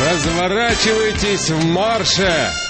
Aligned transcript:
Разворачивайтесь 0.00 1.50
в 1.50 1.64
марше! 1.66 2.69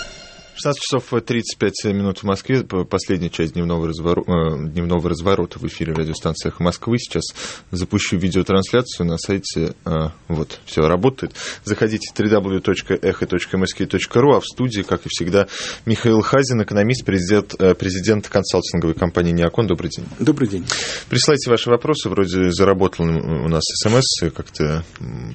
16 0.62 0.82
часов 0.82 1.10
35 1.24 1.94
минут 1.94 2.18
в 2.18 2.24
Москве. 2.24 2.62
Последняя 2.62 3.30
часть 3.30 3.54
дневного, 3.54 3.88
разворо... 3.88 4.22
Э, 4.26 4.58
дневного 4.68 5.08
разворота 5.08 5.58
в 5.58 5.66
эфире 5.66 5.94
радиостанции 5.94 6.50
«Эхо 6.50 6.62
Москвы». 6.62 6.98
Сейчас 6.98 7.24
запущу 7.70 8.18
видеотрансляцию 8.18 9.06
на 9.06 9.16
сайте. 9.16 9.72
Э, 9.86 10.10
вот, 10.28 10.60
все 10.66 10.82
работает. 10.82 11.32
Заходите 11.64 12.12
www.echo.msk.ru, 12.14 14.36
а 14.36 14.40
в 14.40 14.44
студии, 14.44 14.82
как 14.82 15.06
и 15.06 15.08
всегда, 15.08 15.46
Михаил 15.86 16.20
Хазин, 16.20 16.62
экономист, 16.62 17.06
президент, 17.06 17.54
э, 17.58 17.74
президент 17.74 18.28
консалтинговой 18.28 18.92
компании 18.94 19.32
«Неокон». 19.32 19.66
Добрый 19.66 19.90
день. 19.90 20.04
Добрый 20.18 20.46
день. 20.46 20.66
Присылайте 21.08 21.48
ваши 21.48 21.70
вопросы. 21.70 22.10
Вроде 22.10 22.50
заработал 22.50 23.06
у 23.06 23.48
нас 23.48 23.62
смс 23.82 24.30
как-то 24.36 24.84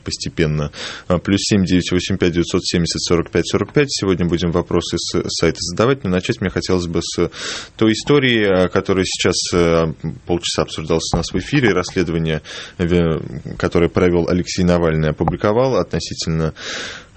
постепенно. 0.04 0.72
Плюс 1.24 1.42
семь 1.42 1.66
девять 1.66 1.92
восемь 1.92 2.18
пять 2.18 2.34
девятьсот 2.34 2.64
семьдесят 2.64 3.02
сорок 3.02 3.32
пять 3.32 3.48
сорок 3.48 3.74
пять. 3.74 3.88
Сегодня 3.90 4.28
будем 4.28 4.52
вопросы 4.52 4.98
с 5.00 5.15
сайта 5.28 5.58
задавать, 5.60 6.04
но 6.04 6.10
начать 6.10 6.42
мне 6.42 6.50
хотелось 6.50 6.88
бы 6.88 7.02
с 7.02 7.30
той 7.78 7.94
истории, 7.94 8.68
которая 8.70 9.06
сейчас 9.06 9.36
э, 9.54 9.94
полчаса 10.26 10.64
обсуждалась 10.64 11.10
у 11.14 11.18
нас 11.18 11.32
в 11.32 11.38
эфире, 11.38 11.74
расследование, 11.74 12.42
которое 13.58 13.90
провел 13.90 14.28
Алексей 14.30 14.64
Навальный, 14.64 15.10
опубликовал 15.10 15.78
относительно 15.78 16.54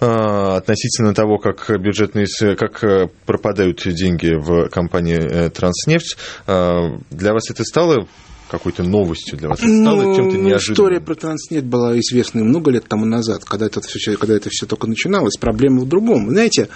э, 0.01 0.06
относительно 0.06 1.15
того, 1.15 1.39
как 1.39 1.69
бюджетные, 1.80 2.27
как 2.56 2.83
э, 2.84 3.09
пропадают 3.27 3.83
деньги 3.84 4.34
в 4.34 4.69
компании 4.69 5.48
Транснефть. 5.48 6.17
Для 6.47 7.33
вас 7.33 7.51
это 7.51 7.65
стало 7.65 8.06
какой-то 8.48 8.83
новостью 8.83 9.38
для 9.38 9.48
вас? 9.48 9.61
Это 9.61 9.69
стало 9.69 10.02
ну, 10.02 10.16
чем-то 10.16 10.37
неожиданным? 10.37 10.75
История 10.75 11.01
про 11.01 11.15
Транснет 11.15 11.65
была 11.65 11.98
известна 11.98 12.45
много 12.45 12.70
лет 12.70 12.87
тому 12.89 13.05
назад, 13.05 13.45
когда 13.45 13.66
это 13.66 13.80
все, 13.80 14.16
когда 14.16 14.37
это 14.37 14.51
все 14.51 14.66
только 14.66 14.87
начиналось. 14.87 15.37
Проблема 15.39 15.80
в 15.80 15.89
другом. 15.89 16.30
Знаете, 16.30 16.69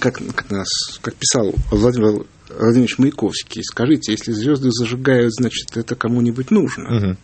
как, 0.00 0.20
как, 0.34 0.50
нас, 0.50 0.68
как 1.00 1.14
писал 1.14 1.54
Владимир 1.70 2.24
Владимирович 2.50 2.98
Маяковский, 2.98 3.62
скажите, 3.62 4.12
если 4.12 4.32
звезды 4.32 4.70
зажигают, 4.70 5.34
значит, 5.34 5.76
это 5.76 5.94
кому-нибудь 5.94 6.50
нужно. 6.50 6.96
Угу. 6.96 7.16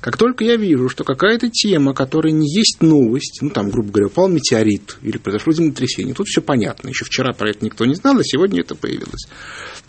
Как 0.00 0.16
только 0.16 0.44
я 0.44 0.56
вижу, 0.56 0.88
что 0.88 1.04
какая-то 1.04 1.48
тема, 1.48 1.94
которая 1.94 2.32
не 2.32 2.46
есть 2.48 2.78
новость, 2.80 3.38
ну, 3.40 3.50
там, 3.50 3.70
грубо 3.70 3.90
говоря, 3.90 4.06
упал 4.06 4.28
метеорит 4.28 4.98
или 5.02 5.18
произошло 5.18 5.52
землетрясение, 5.52 6.14
тут 6.14 6.26
все 6.28 6.40
понятно. 6.40 6.88
Еще 6.88 7.04
вчера 7.04 7.32
про 7.32 7.50
это 7.50 7.64
никто 7.64 7.84
не 7.86 7.94
знал, 7.94 8.18
а 8.18 8.24
сегодня 8.24 8.60
это 8.60 8.74
появилось 8.74 9.26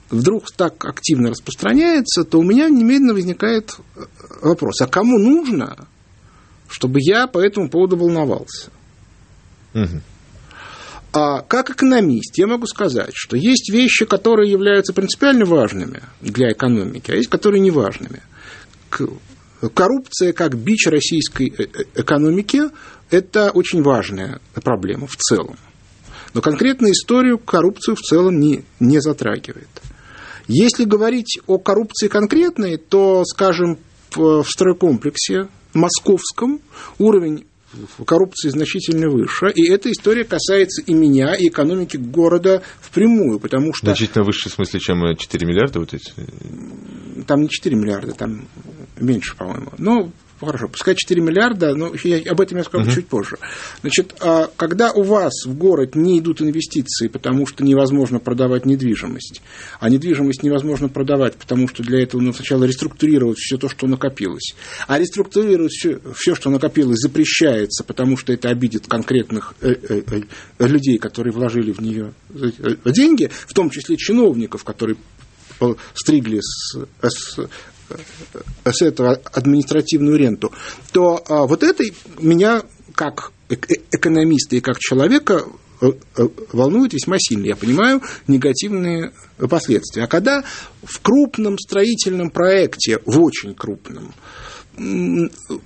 вдруг 0.09 0.52
так 0.52 0.85
активно 0.85 1.29
распространяется, 1.29 2.23
то 2.23 2.39
у 2.39 2.43
меня 2.43 2.69
немедленно 2.69 3.13
возникает 3.13 3.75
э, 3.95 4.02
вопрос, 4.41 4.81
а 4.81 4.88
кому 4.88 5.17
нужно, 5.17 5.88
чтобы 6.67 6.99
я 7.02 7.27
по 7.27 7.39
этому 7.39 7.69
поводу 7.69 7.97
волновался? 7.97 8.71
Угу. 9.73 10.02
А 11.11 11.41
как 11.41 11.71
экономист 11.71 12.37
я 12.37 12.47
могу 12.47 12.67
сказать, 12.67 13.11
что 13.15 13.35
есть 13.35 13.71
вещи, 13.71 14.05
которые 14.05 14.52
являются 14.52 14.93
принципиально 14.93 15.45
важными 15.45 16.02
для 16.21 16.52
экономики, 16.52 17.11
а 17.11 17.15
есть, 17.15 17.30
которые 17.30 17.61
не 17.61 17.71
важными. 17.71 18.21
Коррупция 19.73 20.33
как 20.33 20.55
бич 20.55 20.87
российской 20.87 21.49
э, 21.49 21.63
э, 21.63 22.02
экономики– 22.02 22.61
это 23.09 23.52
очень 23.52 23.81
важная 23.81 24.39
проблема 24.53 25.07
в 25.07 25.15
целом. 25.15 25.57
Но 26.33 26.41
конкретную 26.41 26.93
историю 26.93 27.39
коррупцию 27.39 27.95
в 27.95 28.02
целом 28.02 28.39
не, 28.39 28.63
не 28.80 29.02
затрагивает. 29.02 29.67
Если 30.50 30.83
говорить 30.83 31.39
о 31.45 31.59
коррупции 31.59 32.08
конкретной, 32.08 32.78
то, 32.78 33.23
скажем, 33.23 33.78
в 34.16 34.44
стройкомплексе 34.44 35.47
московском 35.75 36.59
уровень 36.97 37.45
коррупции 38.03 38.50
значительно 38.50 39.11
выше, 39.11 39.52
и 39.53 39.70
эта 39.70 39.92
история 39.92 40.23
касается 40.23 40.81
и 40.81 40.94
меня, 40.95 41.36
и 41.36 41.50
экономики 41.50 41.97
города 41.97 42.64
впрямую, 42.81 43.39
потому 43.39 43.75
что... 43.75 43.86
Значительно 43.86 44.25
выше 44.25 44.50
в 44.50 44.53
смысле, 44.53 44.80
чем 44.80 45.16
4 45.16 45.47
миллиарда 45.47 45.80
вот 45.80 45.94
эти? 45.94 46.11
Там 47.27 47.42
не 47.42 47.49
4 47.49 47.76
миллиарда, 47.76 48.14
там 48.14 48.48
меньше, 48.99 49.36
по-моему. 49.37 49.71
Ну, 49.77 50.11
хорошо, 50.39 50.67
пускай 50.67 50.95
4 50.95 51.22
миллиарда, 51.22 51.76
но 51.76 51.92
я, 52.04 52.32
об 52.32 52.42
этом 52.42 52.58
я 52.58 52.64
скажу 52.64 52.86
uh-huh. 52.86 52.95
чуть 52.95 53.08
позже. 53.08 53.38
Значит, 53.82 54.16
а 54.22 54.50
когда 54.55 54.92
у 54.92 55.04
вас 55.04 55.45
в 55.45 55.55
город 55.55 55.95
не 55.95 56.20
идут 56.20 56.42
инвестиции, 56.42 57.08
потому 57.08 57.45
что 57.45 57.64
невозможно 57.64 58.20
продавать 58.20 58.66
недвижимость, 58.66 59.42
а 59.80 59.89
недвижимость 59.89 60.44
невозможно 60.44 60.89
продавать, 60.89 61.36
потому 61.36 61.67
что 61.67 61.83
для 61.83 62.02
этого 62.02 62.22
нужно 62.22 62.38
сначала 62.38 62.64
реструктурировать 62.64 63.38
все 63.38 63.58
то, 63.58 63.70
что 63.70 63.88
накопилось, 63.88 64.55
а 64.88 64.99
реструктурировать 64.99 65.72
все, 65.72 65.99
все 66.16 66.36
что 66.36 66.49
накопилось, 66.49 66.99
запрещается, 66.99 67.83
потому 67.83 68.17
что 68.17 68.33
это 68.33 68.49
обидит 68.49 68.88
конкретных 68.88 69.55
э, 69.61 69.72
э, 69.72 70.02
э, 70.60 70.67
людей, 70.67 70.98
которые 70.98 71.33
вложили 71.33 71.72
в 71.72 71.80
нее 71.80 72.14
деньги, 72.86 73.30
в 73.48 73.54
том 73.54 73.70
числе 73.70 73.98
чиновников, 73.98 74.64
которые 74.64 74.98
стригли 75.94 76.39
с, 76.42 76.78
с 77.02 77.39
с 78.66 78.82
этого 78.82 79.20
административную 79.33 80.17
ренту, 80.17 80.52
то 80.92 81.23
а, 81.27 81.48
вот 81.48 81.64
это 81.64 81.83
меня 82.20 82.64
как 82.94 83.32
экономиста 83.50 84.55
и 84.55 84.60
как 84.60 84.80
человека 84.80 85.45
э, 85.82 85.92
э, 86.17 86.28
волнует 86.52 86.94
весьма 86.94 87.17
сильно. 87.20 87.45
Я 87.45 87.55
понимаю 87.55 88.02
негативные 88.28 89.11
последствия. 89.49 90.04
А 90.04 90.08
когда 90.08 90.44
в 90.83 90.99
крупном 91.02 91.58
строительном 91.58 92.30
проекте, 92.30 92.99
в 93.05 93.22
очень 93.22 93.55
крупном, 93.55 94.14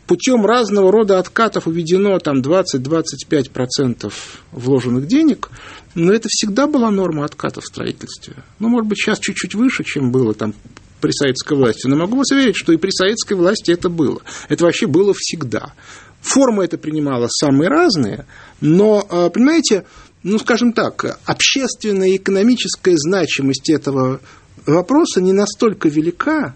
путем 0.08 0.46
разного 0.46 0.92
рода 0.92 1.20
откатов 1.20 1.68
уведено 1.68 2.18
там 2.20 2.42
20-25% 2.42 4.12
вложенных 4.52 5.08
денег, 5.08 5.52
но 5.94 6.12
это 6.12 6.28
всегда 6.32 6.68
была 6.68 6.90
норма 6.90 7.26
отката 7.26 7.62
в 7.62 7.66
строительстве. 7.66 8.36
Ну, 8.60 8.70
может 8.70 8.88
быть, 8.88 8.98
сейчас 8.98 9.20
чуть-чуть 9.20 9.54
выше, 9.54 9.84
чем 9.84 10.12
было 10.12 10.34
там 10.34 10.56
при 11.04 11.12
советской 11.12 11.58
власти, 11.58 11.86
но 11.86 11.98
могу 11.98 12.16
вас 12.16 12.32
уверить, 12.32 12.56
что 12.56 12.72
и 12.72 12.78
при 12.78 12.90
советской 12.90 13.34
власти 13.34 13.72
это 13.72 13.90
было. 13.90 14.22
Это 14.48 14.64
вообще 14.64 14.88
было 14.88 15.14
всегда. 15.14 15.74
Формы 16.22 16.64
это 16.64 16.78
принимало 16.78 17.28
самые 17.28 17.68
разные, 17.68 18.26
но, 18.62 19.06
а, 19.10 19.30
понимаете, 19.30 19.84
ну, 20.24 20.40
скажем 20.40 20.72
так, 20.72 21.20
общественная 21.26 22.08
и 22.08 22.16
экономическая 22.16 22.96
значимость 22.96 23.70
этого 23.70 24.22
вопроса 24.66 25.20
не 25.20 25.34
настолько 25.34 25.90
велика, 25.90 26.56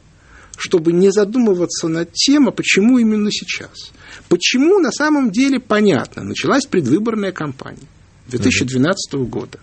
чтобы 0.58 0.94
не 0.94 1.12
задумываться 1.12 1.90
над 1.90 2.14
тем, 2.14 2.48
а 2.48 2.52
почему 2.52 3.00
именно 3.00 3.30
сейчас. 3.30 3.92
Почему 4.30 4.80
на 4.80 4.94
самом 4.94 5.30
деле 5.30 5.60
понятно, 5.60 6.24
началась 6.24 6.66
предвыборная 6.66 7.34
кампания 7.34 7.90
2012 8.30 9.14
года. 9.30 9.60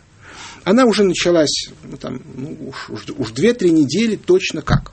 Она 0.64 0.86
уже 0.86 1.04
началась, 1.04 1.68
ну, 1.82 1.96
там, 1.96 2.22
ну, 2.34 2.56
уж, 2.68 2.90
уж, 2.90 3.06
уж 3.16 3.32
2-3 3.32 3.70
недели 3.70 4.16
точно 4.16 4.62
как. 4.62 4.92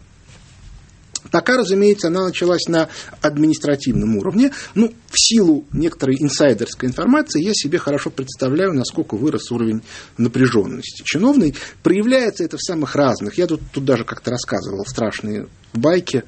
Пока, 1.32 1.56
разумеется, 1.56 2.08
она 2.08 2.26
началась 2.26 2.68
на 2.68 2.90
административном 3.22 4.18
уровне. 4.18 4.52
Ну, 4.76 4.94
в 5.08 5.16
силу 5.16 5.66
некоторой 5.72 6.18
инсайдерской 6.20 6.90
информации 6.90 7.42
я 7.42 7.54
себе 7.54 7.78
хорошо 7.78 8.09
представляю, 8.09 8.74
насколько 8.74 9.16
вырос 9.16 9.50
уровень 9.50 9.82
напряженности 10.18 11.04
чиновной. 11.06 11.56
Проявляется 11.84 12.44
это 12.44 12.58
в 12.58 12.62
самых 12.62 12.96
разных. 12.96 13.38
Я 13.38 13.48
тут, 13.48 13.62
тут 13.72 13.86
даже 13.86 14.03
как-то 14.03 14.32
рассказывал 14.32 14.86
страшные 14.86 15.48
байки 15.74 16.24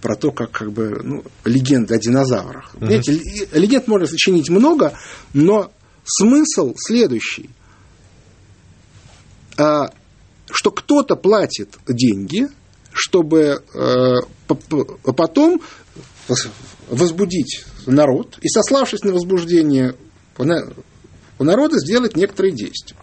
про 0.00 0.14
то, 0.14 0.30
как, 0.30 0.52
как 0.52 0.70
бы, 0.70 1.00
ну, 1.02 1.24
легенды 1.44 1.94
о 1.94 1.98
динозаврах. 1.98 2.74
Uh-huh. 2.74 2.86
Знаете, 2.86 3.20
легенд 3.54 3.88
можно 3.88 4.06
сочинить 4.06 4.50
много, 4.50 4.92
но 5.32 5.72
смысл 6.04 6.74
следующий– 6.76 7.50
что 9.56 10.70
кто-то 10.70 11.16
платит 11.16 11.76
деньги, 11.86 12.48
чтобы 12.92 13.62
э, 13.74 14.20
потом 15.16 15.60
возбудить 16.88 17.64
народ 17.86 18.38
и, 18.40 18.48
сославшись 18.48 19.02
на 19.02 19.12
возбуждение 19.12 19.94
у 20.38 21.44
народа, 21.44 21.78
сделать 21.78 22.16
некоторые 22.16 22.52
действия. 22.52 22.96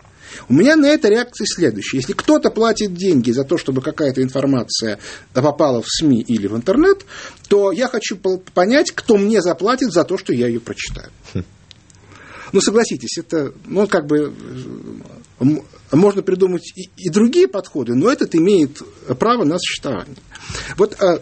У 0.47 0.53
меня 0.53 0.75
на 0.75 0.87
это 0.87 1.09
реакция 1.09 1.45
следующая. 1.45 1.97
Если 1.97 2.13
кто-то 2.13 2.49
платит 2.49 2.93
деньги 2.93 3.31
за 3.31 3.43
то, 3.43 3.57
чтобы 3.57 3.81
какая-то 3.81 4.23
информация 4.23 4.97
попала 5.33 5.81
в 5.81 5.87
СМИ 5.87 6.21
или 6.21 6.47
в 6.47 6.55
интернет, 6.55 7.05
то 7.49 7.71
я 7.71 7.87
хочу 7.87 8.17
понять, 8.17 8.91
кто 8.91 9.17
мне 9.17 9.41
заплатит 9.41 9.91
за 9.91 10.03
то, 10.03 10.17
что 10.17 10.33
я 10.33 10.47
ее 10.47 10.59
прочитаю. 10.59 11.09
Ну, 12.51 12.61
согласитесь, 12.61 13.17
это, 13.17 13.53
ну, 13.65 13.87
как 13.87 14.07
бы 14.07 14.33
можно 15.91 16.21
придумать 16.21 16.71
и, 16.75 16.89
и 16.97 17.09
другие 17.09 17.47
подходы, 17.47 17.95
но 17.95 18.11
этот 18.11 18.35
имеет 18.35 18.81
право 19.19 19.43
на 19.43 19.57
существование. 19.57 20.15
Вот 20.77 21.01
а, 21.01 21.21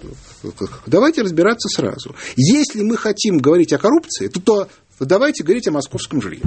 давайте 0.86 1.22
разбираться 1.22 1.70
сразу. 1.70 2.16
Если 2.36 2.82
мы 2.82 2.98
хотим 2.98 3.38
говорить 3.38 3.74
о 3.74 3.78
коррупции, 3.78 4.28
то, 4.28 4.40
то 4.40 5.06
давайте 5.06 5.44
говорить 5.44 5.68
о 5.68 5.72
московском 5.72 6.22
жилье. 6.22 6.44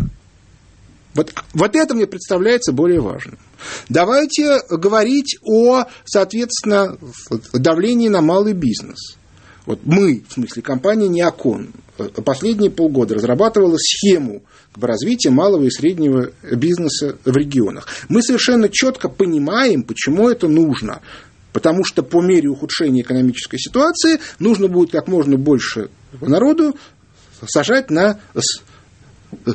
Вот, 1.15 1.33
вот 1.53 1.77
это 1.77 1.95
мне 1.95 2.07
представляется 2.07 2.73
более 2.73 3.01
важным. 3.01 3.39
Давайте 3.89 4.61
говорить 4.71 5.37
о, 5.43 5.85
соответственно, 6.05 6.97
давлении 7.53 8.09
на 8.09 8.23
малый 8.23 8.55
бизнес. 8.55 9.17
Вот 9.67 9.81
мы, 9.85 10.25
в 10.29 10.33
смысле 10.33 10.63
компания 10.63 11.09
Неокон, 11.09 11.71
э, 11.99 12.09
последние 12.25 12.71
полгода 12.71 13.15
разрабатывала 13.15 13.77
схему 13.79 14.43
развития 14.81 15.31
малого 15.31 15.65
и 15.65 15.71
среднего 15.71 16.33
бизнеса 16.43 17.17
в 17.25 17.37
регионах. 17.37 17.87
Мы 18.09 18.23
совершенно 18.23 18.69
четко 18.69 19.09
понимаем, 19.09 19.83
почему 19.83 20.29
это 20.29 20.49
нужно. 20.49 21.01
Потому 21.53 21.85
что 21.85 22.03
по 22.03 22.23
мере 22.23 22.49
ухудшения 22.49 23.03
экономической 23.03 23.59
ситуации 23.59 24.19
нужно 24.39 24.69
будет 24.69 24.91
как 24.91 25.07
можно 25.07 25.37
больше 25.37 25.91
народу 26.21 26.75
сажать 27.47 27.91
на 27.91 28.19
э, 28.35 29.51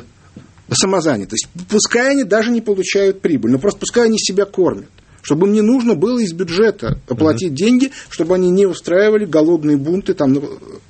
самозанятость. 0.70 1.48
Пускай 1.68 2.12
они 2.12 2.24
даже 2.24 2.50
не 2.50 2.60
получают 2.60 3.20
прибыль, 3.20 3.50
но 3.50 3.58
просто 3.58 3.80
пускай 3.80 4.06
они 4.06 4.18
себя 4.18 4.44
кормят 4.44 4.88
чтобы 5.28 5.46
им 5.46 5.52
не 5.52 5.60
нужно 5.60 5.94
было 5.94 6.20
из 6.20 6.32
бюджета 6.32 6.98
оплатить 7.06 7.52
mm-hmm. 7.52 7.54
деньги, 7.54 7.90
чтобы 8.08 8.34
они 8.36 8.50
не 8.50 8.64
устраивали 8.64 9.26
голодные 9.26 9.76
бунты 9.76 10.14
там 10.14 10.32
на, 10.32 10.40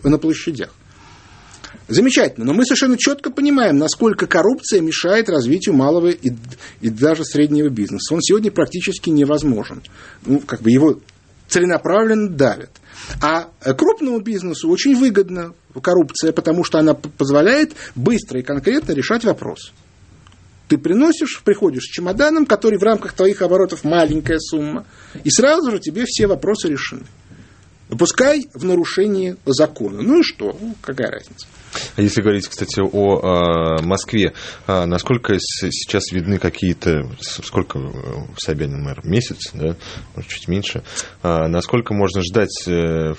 на 0.04 0.16
площадях. 0.16 0.72
Замечательно, 1.88 2.46
но 2.46 2.52
мы 2.52 2.64
совершенно 2.64 2.96
четко 2.96 3.32
понимаем, 3.32 3.78
насколько 3.78 4.28
коррупция 4.28 4.80
мешает 4.80 5.28
развитию 5.28 5.74
малого 5.74 6.10
и, 6.10 6.30
и 6.80 6.88
даже 6.88 7.24
среднего 7.24 7.68
бизнеса. 7.68 8.14
Он 8.14 8.20
сегодня 8.22 8.52
практически 8.52 9.10
невозможен. 9.10 9.82
Ну, 10.24 10.38
как 10.38 10.62
бы 10.62 10.70
его 10.70 11.00
целенаправленно 11.48 12.28
давят. 12.28 12.70
А 13.20 13.48
крупному 13.74 14.20
бизнесу 14.20 14.68
очень 14.68 14.94
выгодна 14.94 15.52
коррупция, 15.82 16.30
потому 16.30 16.62
что 16.62 16.78
она 16.78 16.94
позволяет 16.94 17.72
быстро 17.96 18.38
и 18.38 18.44
конкретно 18.44 18.92
решать 18.92 19.24
вопрос. 19.24 19.72
Ты 20.68 20.76
приносишь, 20.76 21.40
приходишь 21.42 21.84
с 21.84 21.90
чемоданом, 21.90 22.44
который 22.44 22.78
в 22.78 22.82
рамках 22.82 23.14
твоих 23.14 23.40
оборотов 23.42 23.84
маленькая 23.84 24.38
сумма, 24.38 24.84
и 25.24 25.30
сразу 25.30 25.70
же 25.70 25.78
тебе 25.78 26.04
все 26.06 26.26
вопросы 26.26 26.68
решены. 26.68 27.06
Пускай 27.88 28.46
в 28.52 28.64
нарушении 28.64 29.36
закона. 29.46 30.02
Ну 30.02 30.20
и 30.20 30.22
что? 30.22 30.56
Ну, 30.60 30.74
какая 30.82 31.10
разница? 31.10 31.46
А 31.96 32.02
если 32.02 32.20
говорить, 32.20 32.46
кстати, 32.46 32.80
о 32.80 33.78
э, 33.78 33.82
Москве, 33.82 34.34
э, 34.66 34.84
насколько 34.84 35.38
сейчас 35.38 36.12
видны 36.12 36.38
какие-то, 36.38 37.10
сколько 37.20 37.78
Собянин 38.36 38.82
мэр, 38.82 39.00
месяц, 39.04 39.52
да, 39.54 39.76
может, 40.14 40.30
чуть 40.30 40.48
меньше, 40.48 40.82
э, 41.22 41.46
насколько 41.48 41.94
можно 41.94 42.20
ждать 42.20 42.64
э, 42.66 43.14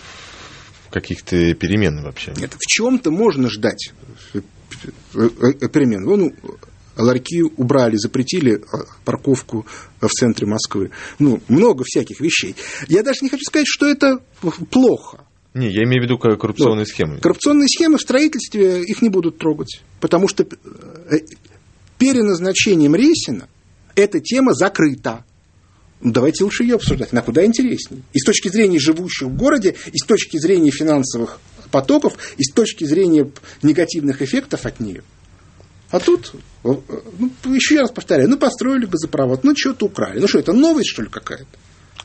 каких-то 0.92 1.54
перемен 1.56 2.04
вообще? 2.04 2.34
Нет, 2.38 2.54
в 2.54 2.68
чем-то 2.68 3.10
можно 3.10 3.50
ждать 3.50 3.92
перемен. 5.14 6.04
Ну, 6.04 6.34
ларьки 7.00 7.42
убрали, 7.42 7.96
запретили 7.96 8.62
а, 8.72 8.80
парковку 9.06 9.66
в 10.02 10.08
центре 10.10 10.48
Москвы. 10.48 10.92
Ну, 11.18 11.42
много 11.48 11.84
всяких 11.86 12.20
вещей. 12.20 12.56
Я 12.88 13.04
даже 13.04 13.20
не 13.22 13.30
хочу 13.30 13.44
сказать, 13.46 13.68
что 13.68 13.86
это 13.88 14.20
плохо. 14.70 15.24
Не, 15.54 15.72
я 15.72 15.84
имею 15.84 16.02
в 16.02 16.06
виду 16.06 16.18
коррупционные 16.18 16.86
Но, 16.86 16.86
схемы. 16.86 17.20
Коррупционные 17.20 17.68
схемы 17.68 17.98
в 17.98 18.02
строительстве 18.02 18.84
их 18.84 19.02
не 19.02 19.10
будут 19.10 19.40
трогать, 19.40 19.82
потому 20.00 20.28
что 20.28 20.44
э, 20.44 21.18
переназначением 21.98 22.96
Ресина 22.96 23.48
эта 23.96 24.20
тема 24.20 24.54
закрыта. 24.54 25.26
Ну, 26.02 26.12
давайте 26.14 26.44
лучше 26.44 26.64
ее 26.64 26.76
обсуждать. 26.76 27.12
Она 27.12 27.22
куда 27.22 27.44
интереснее. 27.44 28.04
И 28.14 28.20
с 28.20 28.24
точки 28.24 28.48
зрения 28.48 28.80
живущих 28.80 29.28
в 29.28 29.36
городе, 29.36 29.76
и 29.92 29.98
с 29.98 30.06
точки 30.06 30.38
зрения 30.38 30.72
финансовых 30.72 31.40
потоков, 31.72 32.14
и 32.38 32.44
с 32.44 32.54
точки 32.54 32.86
зрения 32.86 33.30
негативных 33.62 34.22
эффектов 34.22 34.66
от 34.66 34.80
нее. 34.80 35.04
А 35.92 36.00
тут, 36.00 36.34
ну, 36.64 36.84
еще 37.46 37.80
раз 37.80 37.92
повторяю, 37.92 38.30
ну, 38.30 38.38
построили 38.38 38.86
газопровод, 38.86 39.44
ну, 39.44 39.56
что-то 39.56 39.88
украли. 39.88 40.20
Ну, 40.20 40.28
что, 40.28 40.40
это 40.40 40.54
новость, 40.54 40.90
что 40.90 41.02
ли, 41.02 41.10
какая-то? 41.10 41.48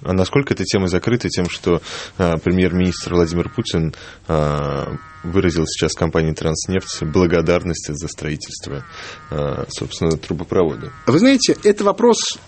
А 0.02 0.12
насколько 0.12 0.54
эта 0.54 0.64
тема 0.64 0.88
закрыта 0.88 1.28
тем, 1.28 1.48
что 1.48 1.80
э, 2.18 2.36
премьер-министр 2.42 3.14
Владимир 3.14 3.48
Путин 3.48 3.94
э, 4.28 4.84
выразил 5.22 5.66
сейчас 5.66 5.94
компании 5.94 6.32
«Транснефть» 6.32 7.02
благодарность 7.02 7.88
за 7.88 8.08
строительство, 8.08 8.84
э, 9.30 9.64
собственно, 9.68 10.16
трубопровода? 10.16 10.92
Вы 11.06 11.18
знаете, 11.18 11.56
это 11.62 11.84
вопрос, 11.84 12.38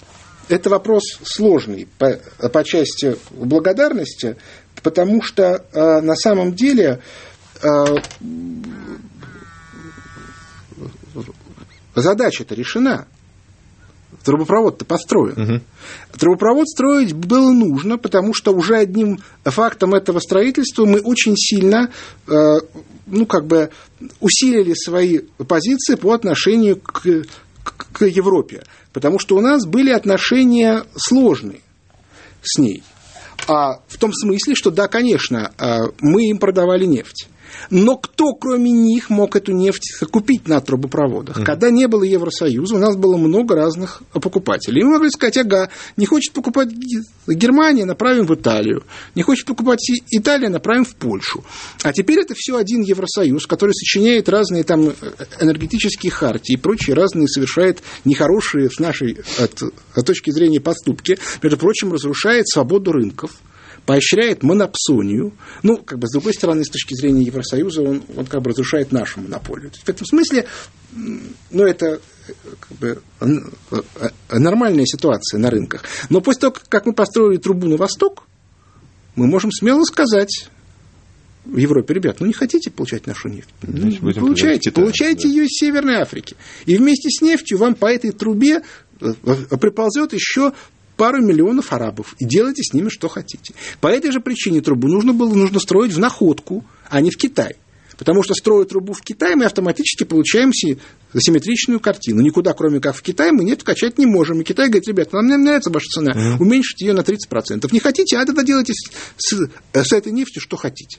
это 0.48 0.70
вопрос 0.70 1.02
сложный 1.22 1.88
по, 1.98 2.18
по 2.48 2.64
части 2.64 3.16
благодарности, 3.30 4.36
потому 4.82 5.22
что 5.22 5.64
э, 5.72 6.00
на 6.00 6.16
самом 6.16 6.54
деле 6.54 7.00
э, 7.62 7.84
задача-то 11.94 12.54
решена. 12.54 13.06
Трубопровод-то 14.24 14.84
построен. 14.84 15.40
Угу. 15.40 15.60
Трубопровод 16.18 16.68
строить 16.68 17.12
было 17.12 17.50
нужно, 17.50 17.98
потому 17.98 18.34
что 18.34 18.52
уже 18.52 18.76
одним 18.76 19.18
фактом 19.44 19.94
этого 19.94 20.20
строительства 20.20 20.84
мы 20.84 21.00
очень 21.00 21.36
сильно, 21.36 21.90
э, 22.26 22.32
ну, 23.06 23.26
как 23.26 23.46
бы, 23.46 23.70
усилили 24.20 24.74
свои 24.74 25.18
позиции 25.46 25.96
по 25.96 26.12
отношению 26.12 26.76
к, 26.76 27.02
к, 27.62 27.86
к 27.92 28.06
Европе. 28.06 28.64
Потому 28.92 29.18
что 29.18 29.36
у 29.36 29.40
нас 29.40 29.66
были 29.66 29.90
отношения 29.90 30.84
сложные 30.96 31.60
с 32.42 32.58
ней. 32.58 32.82
А 33.48 33.80
в 33.86 33.98
том 33.98 34.12
смысле, 34.12 34.54
что 34.54 34.70
да, 34.70 34.88
конечно, 34.88 35.52
э, 35.58 35.78
мы 36.00 36.28
им 36.28 36.38
продавали 36.38 36.84
нефть. 36.84 37.28
Но 37.70 37.96
кто, 37.96 38.32
кроме 38.32 38.70
них, 38.70 39.10
мог 39.10 39.36
эту 39.36 39.52
нефть 39.52 39.98
купить 40.10 40.48
на 40.48 40.60
трубопроводах? 40.60 41.40
Mm. 41.40 41.44
Когда 41.44 41.70
не 41.70 41.86
было 41.88 42.02
Евросоюза, 42.04 42.74
у 42.74 42.78
нас 42.78 42.96
было 42.96 43.16
много 43.16 43.54
разных 43.54 44.02
покупателей. 44.12 44.82
И 44.82 44.84
мы 44.84 44.94
могли 44.94 45.10
сказать, 45.10 45.36
ага, 45.36 45.68
не 45.96 46.06
хочет 46.06 46.32
покупать 46.32 46.68
Германия, 47.26 47.84
направим 47.84 48.26
в 48.26 48.34
Италию. 48.34 48.84
Не 49.14 49.22
хочет 49.22 49.46
покупать 49.46 49.80
Италия, 50.10 50.48
направим 50.48 50.84
в 50.84 50.94
Польшу. 50.96 51.44
А 51.82 51.92
теперь 51.92 52.20
это 52.20 52.34
все 52.36 52.56
один 52.56 52.82
Евросоюз, 52.82 53.46
который 53.46 53.72
сочиняет 53.72 54.28
разные 54.28 54.64
там 54.64 54.92
энергетические 55.40 56.12
хартии 56.12 56.54
и 56.54 56.56
прочие 56.56 56.94
разные 56.94 57.28
совершает 57.28 57.82
нехорошие 58.04 58.70
с 58.70 58.78
нашей 58.78 59.18
от, 59.38 59.62
от 59.94 60.06
точки 60.06 60.30
зрения 60.30 60.60
поступки. 60.60 61.18
Между 61.42 61.58
прочим, 61.58 61.92
разрушает 61.92 62.48
свободу 62.48 62.92
рынков 62.92 63.32
поощряет 63.86 64.42
монопсонию. 64.42 65.32
Ну, 65.62 65.78
как 65.78 65.98
бы, 65.98 66.08
с 66.08 66.12
другой 66.12 66.34
стороны, 66.34 66.64
с 66.64 66.68
точки 66.68 66.94
зрения 66.94 67.22
Евросоюза, 67.22 67.82
он, 67.82 68.02
он 68.16 68.26
как 68.26 68.42
бы 68.42 68.50
разрушает 68.50 68.92
нашу 68.92 69.20
монополию. 69.20 69.70
В 69.70 69.88
этом 69.88 70.04
смысле, 70.04 70.46
ну, 70.92 71.64
это 71.64 72.00
как 72.60 72.78
бы, 72.78 73.02
нормальная 74.30 74.86
ситуация 74.86 75.38
на 75.38 75.50
рынках. 75.50 75.84
Но 76.10 76.20
после 76.20 76.40
того, 76.42 76.56
как 76.68 76.86
мы 76.86 76.92
построили 76.92 77.38
трубу 77.38 77.68
на 77.68 77.76
восток, 77.76 78.24
мы 79.14 79.26
можем 79.26 79.50
смело 79.50 79.84
сказать 79.84 80.50
в 81.44 81.56
Европе, 81.56 81.94
ребят, 81.94 82.16
ну 82.20 82.26
не 82.26 82.32
хотите 82.32 82.70
получать 82.70 83.06
нашу 83.06 83.28
нефть? 83.28 83.48
Значит, 83.62 84.02
ну, 84.02 84.12
получайте, 84.12 84.72
получайте 84.72 85.22
да. 85.22 85.28
ее 85.28 85.44
из 85.44 85.50
Северной 85.50 85.96
Африки. 85.96 86.36
И 86.66 86.76
вместе 86.76 87.08
с 87.08 87.22
нефтью 87.22 87.58
вам 87.58 87.76
по 87.76 87.86
этой 87.86 88.10
трубе 88.10 88.62
э, 89.00 89.12
приползет 89.60 90.12
еще 90.12 90.52
пару 90.96 91.22
миллионов 91.22 91.72
арабов 91.72 92.14
и 92.18 92.24
делайте 92.24 92.62
с 92.62 92.72
ними 92.72 92.88
что 92.88 93.08
хотите. 93.08 93.54
По 93.80 93.88
этой 93.88 94.10
же 94.12 94.20
причине 94.20 94.60
трубу 94.60 94.88
нужно 94.88 95.12
было 95.12 95.34
нужно 95.34 95.60
строить 95.60 95.92
в 95.92 95.98
находку, 95.98 96.64
а 96.88 97.00
не 97.00 97.10
в 97.10 97.16
Китай. 97.16 97.56
Потому 97.98 98.22
что 98.22 98.34
строя 98.34 98.64
трубу 98.66 98.92
в 98.92 99.00
Китае, 99.00 99.36
мы 99.36 99.46
автоматически 99.46 100.04
получаем 100.04 100.52
симметричную 100.52 101.80
картину. 101.80 102.20
Никуда, 102.20 102.52
кроме 102.52 102.80
как 102.80 102.94
в 102.94 103.02
Китае, 103.02 103.32
мы 103.32 103.44
нефть 103.44 103.64
качать 103.64 103.98
не 103.98 104.06
можем. 104.06 104.40
И 104.40 104.44
Китай 104.44 104.68
говорит, 104.68 104.86
ребята, 104.86 105.16
нам 105.16 105.28
не 105.28 105.36
нравится 105.36 105.70
ваша 105.70 105.86
цена, 105.86 106.36
уменьшите 106.38 106.86
ее 106.86 106.92
на 106.92 107.00
30%. 107.00 107.68
Не 107.72 107.80
хотите, 107.80 108.18
а 108.18 108.26
тогда 108.26 108.42
делайте 108.42 108.74
с, 108.74 109.48
с 109.72 109.92
этой 109.92 110.12
нефтью 110.12 110.42
что 110.42 110.56
хотите. 110.56 110.98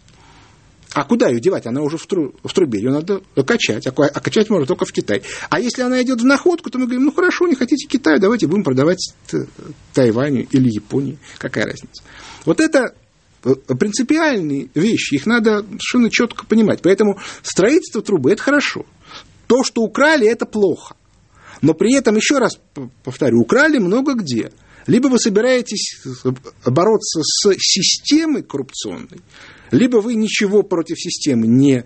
А 0.98 1.04
куда 1.04 1.27
ее 1.27 1.39
девать? 1.39 1.68
Она 1.68 1.84
уже 1.84 2.00
в, 2.00 2.08
тру, 2.08 2.34
в 2.44 2.51
трубе, 2.54 2.80
ее 2.80 2.89
надо 2.89 3.22
качать, 3.46 3.86
а, 3.86 3.92
а 3.92 4.20
качать 4.20 4.50
можно 4.50 4.66
только 4.66 4.84
в 4.84 4.92
Китай. 4.92 5.22
А 5.48 5.60
если 5.60 5.84
она 5.84 6.01
идет 6.01 6.22
в 6.22 6.25
находку, 6.25 6.72
то 6.72 6.80
мы 6.80 6.86
говорим, 6.86 7.04
ну 7.04 7.12
хорошо, 7.12 7.46
не 7.46 7.54
хотите 7.54 7.88
Китаю, 7.88 8.20
давайте 8.20 8.48
будем 8.48 8.63
продавать 8.63 9.13
Тайваню 9.94 10.48
или 10.50 10.68
Японии, 10.72 11.20
какая 11.38 11.66
разница. 11.66 12.01
Вот 12.46 12.60
это 12.60 12.96
э, 13.44 13.54
принципиальные 13.80 14.70
вещи, 14.74 15.13
их 15.13 15.27
надо 15.27 15.60
совершенно 15.60 16.10
четко 16.10 16.48
понимать. 16.48 16.82
Поэтому 16.82 17.20
строительство 17.44 18.01
трубы– 18.01 18.32
это 18.32 18.42
хорошо. 18.42 18.84
То, 19.46 19.63
что 19.63 19.84
украли, 19.84 20.27
это 20.27 20.48
плохо. 20.48 20.96
Но 21.62 21.75
при 21.75 21.94
этом, 21.94 22.16
еще 22.16 22.39
раз 22.39 22.60
повторю, 23.04 23.42
украли 23.42 23.77
много 23.77 24.16
где. 24.16 24.51
Либо 24.88 25.10
вы 25.10 25.20
собираетесь 25.20 26.01
бороться 26.66 27.22
с 27.22 27.54
системой 27.60 28.42
коррупционной, 28.42 29.22
либо 29.72 29.98
вы 29.98 30.16
ничего 30.16 30.64
против 30.64 31.00
системы 31.00 31.48
не 31.48 31.84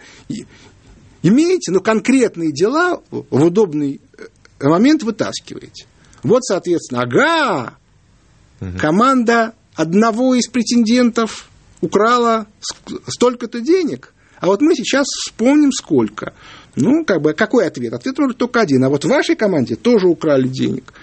имеете, 1.23 1.71
но 1.71 1.79
конкретные 1.79 2.51
дела 2.51 3.01
в 3.11 3.43
удобный 3.43 4.01
э, 4.17 4.67
момент 4.67 5.03
вытаскиваете. 5.03 5.85
Вот, 6.23 6.43
соответственно, 6.43 7.01
ага, 7.01 7.77
угу. 8.59 8.77
команда 8.77 9.53
одного 9.75 10.35
из 10.35 10.47
претендентов 10.47 11.49
украла 11.81 12.47
столько-то 13.07 13.59
денег, 13.61 14.13
а 14.39 14.47
вот 14.47 14.61
мы 14.61 14.75
сейчас 14.75 15.05
вспомним 15.05 15.71
сколько. 15.71 16.33
Ну, 16.75 17.05
как 17.05 17.21
бы, 17.21 17.33
какой 17.33 17.67
ответ? 17.67 17.93
Ответ 17.93 18.17
может 18.17 18.37
только 18.37 18.61
один. 18.61 18.83
А 18.83 18.89
вот 18.89 19.05
в 19.05 19.07
вашей 19.07 19.35
команде 19.35 19.75
тоже 19.75 20.07
украли 20.07 20.47
денег. 20.47 20.93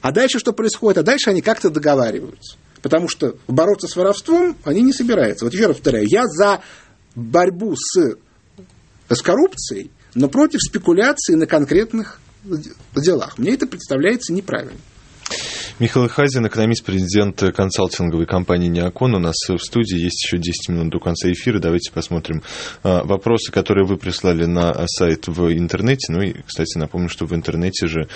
А 0.00 0.12
дальше 0.12 0.38
что 0.38 0.52
происходит? 0.52 0.98
А 0.98 1.02
дальше 1.02 1.30
они 1.30 1.42
как-то 1.42 1.70
договариваются. 1.70 2.56
Потому 2.82 3.08
что 3.08 3.36
бороться 3.46 3.88
с 3.88 3.96
воровством 3.96 4.56
они 4.64 4.82
не 4.82 4.92
собираются. 4.92 5.44
Вот 5.44 5.54
еще 5.54 5.66
раз 5.66 5.76
повторяю, 5.76 6.06
я 6.08 6.26
за 6.26 6.62
борьбу 7.14 7.74
с, 7.76 8.16
с 9.08 9.22
коррупцией, 9.22 9.90
но 10.14 10.28
против 10.28 10.60
спекуляции 10.60 11.34
на 11.34 11.46
конкретных 11.46 12.20
делах. 12.94 13.38
Мне 13.38 13.54
это 13.54 13.66
представляется 13.66 14.32
неправильно. 14.32 14.78
Михаил 15.80 16.08
Хазин, 16.08 16.46
экономист, 16.46 16.84
президент 16.84 17.42
консалтинговой 17.56 18.26
компании 18.26 18.68
«Неокон». 18.68 19.14
У 19.14 19.18
нас 19.18 19.36
в 19.48 19.56
студии 19.56 19.98
есть 19.98 20.26
еще 20.26 20.36
10 20.36 20.68
минут 20.68 20.90
до 20.90 21.00
конца 21.00 21.32
эфира. 21.32 21.58
Давайте 21.58 21.90
посмотрим 21.90 22.42
а, 22.82 23.02
вопросы, 23.02 23.50
которые 23.50 23.86
вы 23.86 23.96
прислали 23.96 24.44
на 24.44 24.74
сайт 24.86 25.26
в 25.26 25.50
интернете. 25.50 26.12
Ну 26.12 26.20
и, 26.20 26.34
кстати, 26.46 26.76
напомню, 26.76 27.08
что 27.08 27.24
в 27.24 27.34
интернете 27.34 27.86
же 27.86 28.08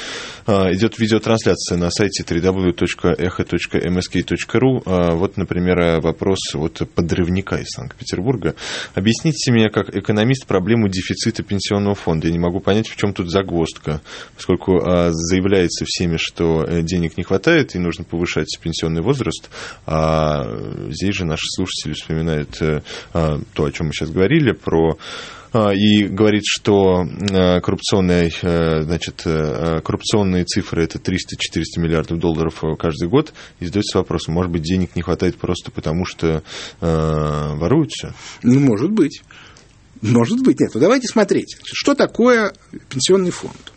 а, 0.46 0.70
идет 0.74 0.98
видеотрансляция 0.98 1.78
на 1.78 1.90
сайте 1.90 2.22
www.echo.msk.ru. 2.22 4.82
А, 4.84 5.14
вот, 5.14 5.38
например, 5.38 6.02
вопрос 6.02 6.54
от 6.54 6.82
подрывника 6.94 7.56
из 7.56 7.68
Санкт-Петербурга. 7.68 8.56
Объясните 8.94 9.50
мне, 9.52 9.70
как 9.70 9.88
экономист, 9.96 10.46
проблему 10.46 10.88
дефицита 10.88 11.42
пенсионного 11.42 11.94
фонда. 11.94 12.26
Я 12.26 12.34
не 12.34 12.38
могу 12.38 12.60
понять, 12.60 12.88
в 12.88 12.96
чем 12.96 13.14
тут 13.14 13.30
загвоздка, 13.30 14.02
поскольку 14.36 14.78
заявляется 15.12 15.86
всеми, 15.86 16.18
что 16.18 16.64
э, 16.64 16.82
денег 16.82 17.16
не 17.16 17.22
хватает, 17.22 17.53
хватает, 17.54 17.74
и 17.74 17.78
нужно 17.78 18.04
повышать 18.04 18.58
пенсионный 18.60 19.02
возраст. 19.02 19.50
А 19.86 20.44
здесь 20.90 21.14
же 21.14 21.24
наши 21.24 21.46
слушатели 21.46 21.92
вспоминают 21.92 22.60
э, 22.60 22.82
а, 23.12 23.40
то, 23.52 23.64
о 23.64 23.72
чем 23.72 23.86
мы 23.86 23.92
сейчас 23.92 24.10
говорили, 24.10 24.52
про 24.52 24.98
а, 25.52 25.72
и 25.72 26.04
говорит, 26.04 26.42
что 26.44 27.04
э, 27.04 27.60
коррупционные, 27.60 28.30
э, 28.42 28.82
значит, 28.82 29.22
коррупционные 29.22 30.44
цифры 30.44 30.82
это 30.82 30.98
300-400 30.98 31.80
миллиардов 31.80 32.18
долларов 32.18 32.62
каждый 32.78 33.08
год. 33.08 33.32
И 33.60 33.66
задается 33.66 33.98
вопрос, 33.98 34.28
может 34.28 34.50
быть, 34.50 34.62
денег 34.62 34.96
не 34.96 35.02
хватает 35.02 35.36
просто 35.36 35.70
потому, 35.70 36.04
что 36.04 36.42
э, 36.80 36.80
воруют 36.80 37.92
все? 37.92 38.12
Ну, 38.42 38.58
может 38.60 38.90
быть. 38.90 39.22
Может 40.02 40.42
быть, 40.42 40.60
нет. 40.60 40.70
Ну, 40.74 40.80
давайте 40.80 41.06
смотреть. 41.06 41.56
Что 41.64 41.94
такое 41.94 42.52
пенсионный 42.90 43.30
фонд? 43.30 43.73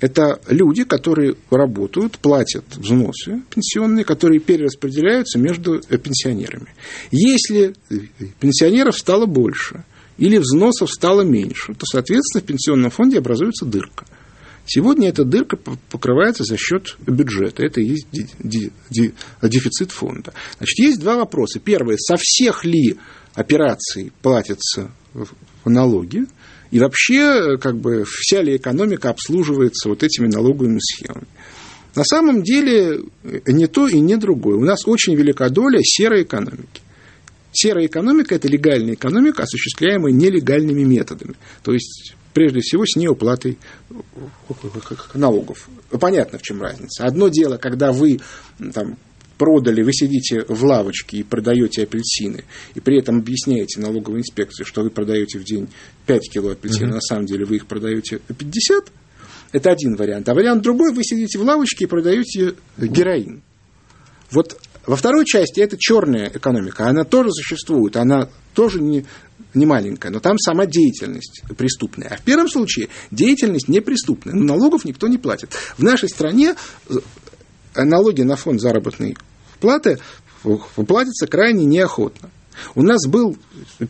Это 0.00 0.40
люди, 0.48 0.84
которые 0.84 1.36
работают, 1.50 2.18
платят 2.18 2.64
взносы 2.76 3.42
пенсионные, 3.50 4.04
которые 4.04 4.40
перераспределяются 4.40 5.38
между 5.38 5.80
э, 5.88 5.98
пенсионерами. 5.98 6.68
Если 7.10 7.74
пенсионеров 8.38 8.98
стало 8.98 9.26
больше 9.26 9.84
или 10.18 10.38
взносов 10.38 10.90
стало 10.90 11.22
меньше, 11.22 11.74
то, 11.74 11.86
соответственно, 11.86 12.42
в 12.42 12.46
пенсионном 12.46 12.90
фонде 12.90 13.18
образуется 13.18 13.64
дырка. 13.64 14.04
Сегодня 14.66 15.08
эта 15.08 15.24
дырка 15.24 15.56
покрывается 15.56 16.42
за 16.42 16.56
счет 16.56 16.96
бюджета. 17.06 17.64
Это 17.64 17.80
и 17.80 17.86
есть 17.86 18.08
дефицит 18.90 19.92
фонда. 19.92 20.34
Значит, 20.58 20.78
есть 20.78 21.00
два 21.00 21.16
вопроса. 21.16 21.60
Первое, 21.60 21.96
со 21.96 22.16
всех 22.18 22.64
ли 22.64 22.98
операций 23.34 24.12
платятся 24.22 24.90
налоги? 25.64 26.26
И 26.76 26.78
вообще, 26.78 27.56
как 27.56 27.78
бы, 27.78 28.04
вся 28.06 28.42
ли 28.42 28.54
экономика 28.54 29.08
обслуживается 29.08 29.88
вот 29.88 30.02
этими 30.02 30.26
налоговыми 30.26 30.78
схемами. 30.78 31.26
На 31.94 32.04
самом 32.04 32.42
деле, 32.42 33.00
не 33.46 33.66
то 33.66 33.88
и 33.88 33.98
не 33.98 34.16
другое. 34.16 34.58
У 34.58 34.64
нас 34.66 34.86
очень 34.86 35.14
велика 35.14 35.48
доля 35.48 35.80
серой 35.82 36.24
экономики. 36.24 36.82
Серая 37.50 37.86
экономика– 37.86 38.34
это 38.36 38.48
легальная 38.48 38.92
экономика, 38.92 39.44
осуществляемая 39.44 40.12
нелегальными 40.12 40.82
методами. 40.82 41.36
То 41.62 41.72
есть, 41.72 42.14
прежде 42.34 42.60
всего, 42.60 42.84
с 42.84 42.94
неуплатой 42.94 43.56
налогов. 45.14 45.70
Понятно, 45.98 46.38
в 46.38 46.42
чем 46.42 46.60
разница. 46.60 47.06
Одно 47.06 47.28
дело, 47.28 47.56
когда 47.56 47.90
вы 47.90 48.20
там, 48.74 48.98
продали, 49.38 49.82
вы 49.82 49.92
сидите 49.92 50.44
в 50.48 50.64
лавочке 50.64 51.18
и 51.18 51.22
продаете 51.22 51.82
апельсины, 51.82 52.44
и 52.74 52.80
при 52.80 52.98
этом 52.98 53.18
объясняете 53.18 53.80
налоговой 53.80 54.20
инспекции, 54.20 54.64
что 54.64 54.82
вы 54.82 54.90
продаете 54.90 55.38
в 55.38 55.44
день 55.44 55.68
5 56.06 56.30
кило 56.32 56.50
апельсинов, 56.50 56.90
mm-hmm. 56.90 56.94
на 56.94 57.00
самом 57.00 57.26
деле 57.26 57.44
вы 57.44 57.56
их 57.56 57.66
продаете 57.66 58.20
50, 58.36 58.92
это 59.52 59.70
один 59.70 59.96
вариант. 59.96 60.28
А 60.28 60.34
вариант 60.34 60.62
другой, 60.62 60.92
вы 60.92 61.04
сидите 61.04 61.38
в 61.38 61.42
лавочке 61.42 61.84
и 61.84 61.88
продаете 61.88 62.54
героин. 62.78 63.42
Вот 64.30 64.58
во 64.86 64.96
второй 64.96 65.24
части 65.24 65.60
это 65.60 65.76
черная 65.78 66.30
экономика, 66.32 66.88
она 66.88 67.04
тоже 67.04 67.30
существует, 67.32 67.96
она 67.96 68.28
тоже 68.54 68.80
не, 68.80 69.04
не 69.52 69.66
маленькая, 69.66 70.10
но 70.10 70.20
там 70.20 70.38
сама 70.38 70.66
деятельность 70.66 71.42
преступная. 71.56 72.08
А 72.08 72.16
в 72.16 72.22
первом 72.22 72.48
случае 72.48 72.88
деятельность 73.10 73.68
не 73.68 73.80
преступная, 73.80 74.34
но 74.34 74.44
налогов 74.44 74.84
никто 74.84 75.08
не 75.08 75.18
платит. 75.18 75.52
В 75.76 75.82
нашей 75.82 76.08
стране 76.08 76.54
налоги 77.84 78.22
на 78.22 78.36
фонд 78.36 78.60
заработной 78.60 79.16
платы 79.60 79.98
платятся 80.42 81.26
крайне 81.26 81.64
неохотно. 81.64 82.30
У 82.74 82.82
нас 82.82 83.06
был 83.06 83.36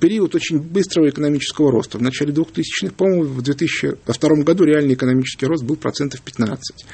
период 0.01 0.35
очень 0.35 0.59
быстрого 0.59 1.09
экономического 1.09 1.71
роста. 1.71 1.99
В 1.99 2.03
начале 2.03 2.33
2000-х, 2.33 2.95
по-моему, 2.97 3.25
в 3.25 3.43
2002 3.43 4.29
году 4.43 4.65
реальный 4.65 4.95
экономический 4.95 5.47
рост 5.47 5.65
был 5.65 5.77
процентов 5.77 6.21
15. 6.23 6.85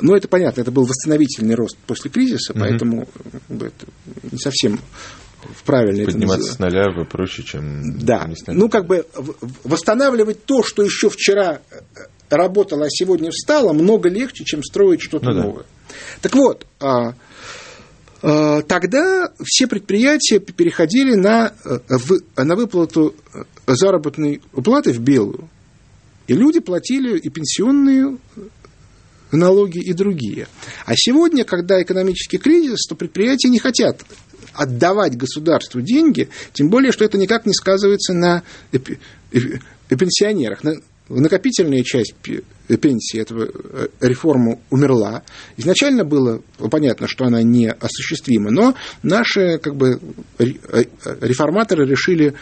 Но 0.00 0.16
это 0.16 0.28
понятно, 0.28 0.62
это 0.62 0.70
был 0.70 0.84
восстановительный 0.84 1.54
рост 1.54 1.76
после 1.86 2.10
кризиса, 2.10 2.54
поэтому 2.54 3.02
mm 3.02 3.08
это 3.52 3.86
не 4.30 4.38
совсем 4.38 4.80
правильно 5.64 6.04
Подниматься 6.04 6.52
с 6.52 6.58
нуля 6.58 6.92
проще, 7.04 7.42
чем... 7.42 7.98
Да, 7.98 8.28
ну 8.48 8.68
как 8.68 8.86
бы 8.86 9.06
восстанавливать 9.64 10.44
то, 10.44 10.62
что 10.62 10.82
еще 10.82 11.08
вчера 11.08 11.60
работало, 12.28 12.86
а 12.86 12.90
сегодня 12.90 13.30
встало, 13.30 13.72
много 13.72 14.08
легче, 14.08 14.44
чем 14.44 14.62
строить 14.62 15.02
что-то 15.02 15.30
ну, 15.30 15.42
новое. 15.42 15.64
Да. 15.64 15.94
Так 16.22 16.34
вот, 16.34 16.66
а, 16.80 17.14
а, 18.22 18.62
тогда 18.62 19.32
все 19.44 19.66
предприятия 19.66 20.38
переходили 20.38 21.14
на, 21.14 21.52
э, 21.64 21.78
на 22.36 22.56
выплату 22.56 23.14
э, 23.34 23.42
заработной 23.66 24.40
платы 24.52 24.92
в 24.92 25.00
белую. 25.00 25.48
И 26.26 26.34
люди 26.34 26.60
платили 26.60 27.18
и 27.18 27.28
пенсионные 27.28 28.16
налоги, 29.32 29.78
и 29.78 29.92
другие. 29.92 30.46
А 30.86 30.94
сегодня, 30.94 31.44
когда 31.44 31.82
экономический 31.82 32.38
кризис, 32.38 32.86
то 32.88 32.94
предприятия 32.94 33.48
не 33.48 33.58
хотят 33.58 34.02
отдавать 34.54 35.16
государству 35.16 35.80
деньги, 35.80 36.28
тем 36.52 36.68
более, 36.68 36.92
что 36.92 37.04
это 37.04 37.18
никак 37.18 37.46
не 37.46 37.54
сказывается 37.54 38.12
на 38.12 38.42
пенсионерах 39.88 40.62
накопительная 41.08 41.82
часть 41.82 42.14
пенсии 42.22 43.20
этого 43.20 43.48
э, 43.52 43.88
реформы 44.00 44.60
умерла. 44.70 45.22
Изначально 45.56 46.04
было 46.04 46.42
понятно, 46.70 47.06
что 47.06 47.24
она 47.24 47.42
не 47.42 47.70
осуществима, 47.70 48.50
но 48.50 48.74
наши 49.02 49.58
как 49.58 49.76
бы, 49.76 50.00
э, 50.38 50.44
реформаторы 51.20 51.86
решили 51.86 52.34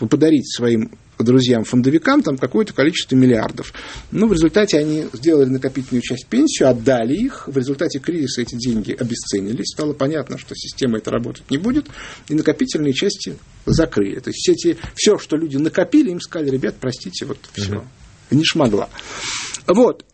подарить 0.00 0.52
своим 0.52 0.90
друзьям-фондовикам 1.24 2.22
там 2.22 2.38
какое-то 2.38 2.72
количество 2.72 3.16
миллиардов. 3.16 3.72
Ну, 4.10 4.26
в 4.26 4.32
результате 4.32 4.78
они 4.78 5.06
сделали 5.12 5.48
накопительную 5.48 6.02
часть 6.02 6.26
пенсию, 6.26 6.68
отдали 6.68 7.14
их. 7.14 7.48
В 7.48 7.56
результате 7.56 7.98
кризиса 7.98 8.42
эти 8.42 8.54
деньги 8.56 8.92
обесценились. 8.92 9.72
Стало 9.72 9.92
понятно, 9.92 10.38
что 10.38 10.54
система 10.54 10.98
эта 10.98 11.10
работать 11.10 11.50
не 11.50 11.58
будет. 11.58 11.86
И 12.28 12.34
накопительные 12.34 12.92
части 12.92 13.36
закрыли. 13.66 14.20
То 14.20 14.30
есть 14.30 14.38
все, 14.38 14.52
эти, 14.52 14.78
все 14.94 15.18
что 15.18 15.36
люди 15.36 15.56
накопили, 15.56 16.10
им 16.10 16.20
сказали, 16.20 16.50
ребят, 16.50 16.76
простите, 16.80 17.26
вот 17.26 17.38
все. 17.54 17.76
Угу. 17.76 17.84
Не 18.32 18.44
шмогла. 18.44 18.88
Вот. 19.66 20.04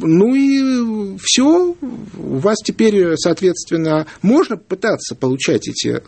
Ну 0.00 0.34
и 0.34 1.16
все, 1.22 1.76
у 2.16 2.36
вас 2.38 2.58
теперь, 2.64 3.16
соответственно, 3.16 4.06
можно 4.22 4.56
пытаться 4.56 5.14
получать 5.14 5.68
эти 5.68 6.02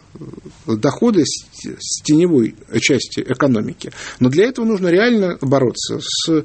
доходы 0.66 1.25
с, 1.25 2.02
теневой 2.02 2.55
части 2.81 3.21
экономики, 3.21 3.93
но 4.19 4.28
для 4.28 4.47
этого 4.47 4.64
нужно 4.64 4.88
реально 4.88 5.38
бороться 5.40 6.00
с, 6.00 6.28
э, 6.28 6.43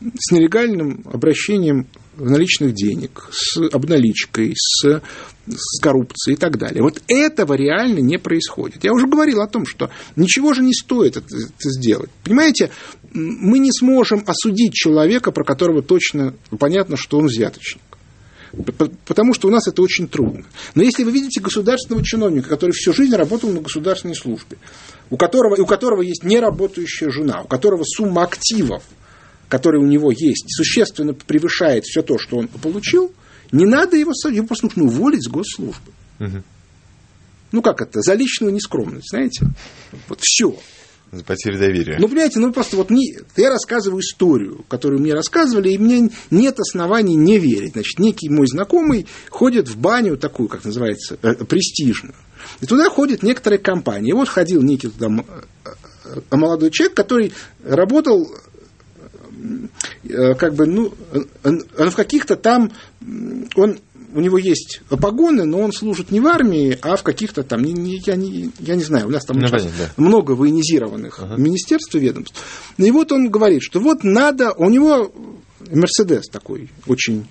с 0.00 0.32
нелегальным 0.32 1.04
обращением 1.12 1.88
наличных 2.16 2.74
денег, 2.74 3.28
с 3.32 3.56
обналичкой, 3.72 4.54
с, 4.56 5.02
с 5.46 5.80
коррупцией 5.80 6.36
и 6.36 6.38
так 6.38 6.58
далее. 6.58 6.82
Вот 6.82 7.02
этого 7.08 7.54
реально 7.54 8.00
не 8.00 8.18
происходит. 8.18 8.84
Я 8.84 8.92
уже 8.92 9.06
говорил 9.06 9.40
о 9.40 9.48
том, 9.48 9.66
что 9.66 9.90
ничего 10.16 10.54
же 10.54 10.62
не 10.62 10.72
стоит 10.72 11.16
это, 11.16 11.26
это 11.36 11.70
сделать. 11.70 12.10
Понимаете, 12.22 12.70
мы 13.12 13.58
не 13.58 13.72
сможем 13.72 14.24
осудить 14.26 14.74
человека, 14.74 15.32
про 15.32 15.44
которого 15.44 15.82
точно 15.82 16.34
понятно, 16.58 16.96
что 16.96 17.18
он 17.18 17.26
взяточник. 17.26 17.82
Потому 19.06 19.34
что 19.34 19.48
у 19.48 19.50
нас 19.50 19.66
это 19.66 19.82
очень 19.82 20.06
трудно. 20.06 20.44
Но 20.76 20.82
если 20.82 21.02
вы 21.02 21.10
видите 21.10 21.40
государственного 21.40 22.04
чиновника, 22.04 22.48
который 22.48 22.70
всю 22.70 22.92
жизнь 22.92 23.14
работал 23.14 23.50
на 23.50 23.60
государственной 23.60 24.14
службе, 24.14 24.58
у 25.10 25.16
которого, 25.16 25.60
у 25.60 25.66
которого 25.66 26.02
есть 26.02 26.22
неработающая 26.22 27.10
жена, 27.10 27.42
у 27.42 27.48
которого 27.48 27.82
сумма 27.84 28.22
активов– 28.22 28.84
который 29.54 29.80
у 29.80 29.86
него 29.86 30.10
есть, 30.10 30.46
существенно 30.48 31.14
превышает 31.14 31.84
все 31.84 32.02
то, 32.02 32.18
что 32.18 32.38
он 32.38 32.48
получил, 32.48 33.12
не 33.52 33.66
надо 33.66 33.96
его, 33.96 34.10
его 34.28 34.46
просто 34.48 34.66
нужно 34.66 34.82
уволить 34.82 35.22
с 35.22 35.28
госслужбы. 35.28 35.92
Угу. 36.18 36.42
Ну 37.52 37.62
как 37.62 37.80
это? 37.80 38.00
За 38.00 38.14
личную 38.14 38.52
нескромность, 38.52 39.10
знаете? 39.10 39.46
Вот 40.08 40.18
все. 40.20 40.58
За 41.12 41.22
потерю 41.22 41.60
доверия. 41.60 41.98
Ну, 42.00 42.08
понимаете, 42.08 42.40
ну 42.40 42.52
просто 42.52 42.76
вот 42.76 42.90
не, 42.90 43.16
я 43.36 43.50
рассказываю 43.50 44.00
историю, 44.00 44.64
которую 44.66 45.00
мне 45.00 45.14
рассказывали, 45.14 45.70
и 45.70 45.78
мне 45.78 46.10
нет 46.32 46.58
оснований 46.58 47.14
не 47.14 47.38
верить. 47.38 47.74
Значит, 47.74 48.00
некий 48.00 48.28
мой 48.30 48.48
знакомый 48.48 49.06
ходит 49.30 49.68
в 49.68 49.76
баню 49.76 50.16
такую, 50.16 50.48
как 50.48 50.64
называется, 50.64 51.16
э, 51.22 51.32
престижную. 51.44 52.16
И 52.60 52.66
туда 52.66 52.90
ходит 52.90 53.22
некоторая 53.22 53.60
компания. 53.60 54.10
И 54.10 54.14
вот 54.14 54.28
ходил 54.28 54.62
некий 54.62 54.88
туда 54.88 55.06
э, 55.06 55.68
э, 56.06 56.36
молодой 56.36 56.72
человек, 56.72 56.96
который 56.96 57.32
работал 57.62 58.28
как 60.38 60.54
бы, 60.54 60.66
ну, 60.66 60.94
в 61.42 61.94
каких-то 61.94 62.36
там, 62.36 62.72
он 63.56 63.78
у 64.14 64.20
него 64.20 64.38
есть 64.38 64.80
погоны, 64.88 65.44
но 65.44 65.58
он 65.58 65.72
служит 65.72 66.12
не 66.12 66.20
в 66.20 66.26
армии, 66.26 66.78
а 66.82 66.96
в 66.96 67.02
каких-то 67.02 67.42
там, 67.42 67.62
не, 67.62 67.72
не, 67.72 68.00
я, 68.06 68.14
не, 68.14 68.50
я 68.60 68.76
не 68.76 68.84
знаю, 68.84 69.08
у 69.08 69.10
нас 69.10 69.24
там 69.24 69.38
ну, 69.38 69.48
понятно, 69.48 69.70
да. 69.76 69.90
много 69.96 70.32
военизированных 70.32 71.18
ага. 71.20 71.36
министерств 71.36 71.94
и 71.96 71.98
ведомств. 71.98 72.40
И 72.78 72.90
вот 72.92 73.10
он 73.10 73.28
говорит, 73.28 73.62
что 73.62 73.80
вот 73.80 74.04
надо, 74.04 74.52
у 74.52 74.70
него 74.70 75.12
Мерседес 75.68 76.28
такой 76.28 76.70
очень 76.86 77.26